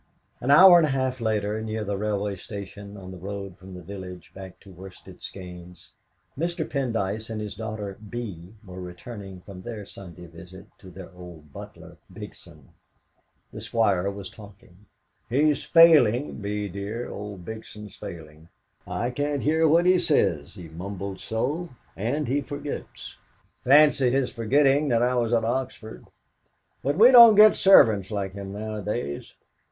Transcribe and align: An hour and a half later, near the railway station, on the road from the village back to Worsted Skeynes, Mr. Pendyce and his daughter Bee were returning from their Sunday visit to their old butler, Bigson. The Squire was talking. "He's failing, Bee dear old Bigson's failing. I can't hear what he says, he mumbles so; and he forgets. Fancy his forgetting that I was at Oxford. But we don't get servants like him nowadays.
An 0.39 0.49
hour 0.49 0.77
and 0.79 0.87
a 0.87 0.89
half 0.89 1.21
later, 1.21 1.61
near 1.61 1.83
the 1.83 1.95
railway 1.95 2.35
station, 2.35 2.97
on 2.97 3.11
the 3.11 3.19
road 3.19 3.55
from 3.59 3.75
the 3.75 3.83
village 3.83 4.31
back 4.33 4.59
to 4.61 4.71
Worsted 4.71 5.21
Skeynes, 5.21 5.91
Mr. 6.35 6.67
Pendyce 6.67 7.29
and 7.29 7.39
his 7.39 7.53
daughter 7.53 7.99
Bee 8.09 8.55
were 8.65 8.81
returning 8.81 9.41
from 9.41 9.61
their 9.61 9.85
Sunday 9.85 10.25
visit 10.25 10.65
to 10.79 10.89
their 10.89 11.11
old 11.11 11.53
butler, 11.53 11.97
Bigson. 12.11 12.69
The 13.53 13.61
Squire 13.61 14.09
was 14.09 14.27
talking. 14.31 14.87
"He's 15.29 15.65
failing, 15.65 16.37
Bee 16.41 16.67
dear 16.67 17.07
old 17.07 17.45
Bigson's 17.45 17.95
failing. 17.95 18.49
I 18.87 19.11
can't 19.11 19.43
hear 19.43 19.67
what 19.67 19.85
he 19.85 19.99
says, 19.99 20.55
he 20.55 20.67
mumbles 20.67 21.23
so; 21.23 21.69
and 21.95 22.27
he 22.27 22.41
forgets. 22.41 23.17
Fancy 23.63 24.09
his 24.09 24.31
forgetting 24.33 24.87
that 24.87 25.03
I 25.03 25.13
was 25.13 25.31
at 25.31 25.45
Oxford. 25.45 26.07
But 26.81 26.97
we 26.97 27.11
don't 27.11 27.35
get 27.35 27.53
servants 27.53 28.09
like 28.09 28.33
him 28.33 28.53
nowadays. 28.53 29.35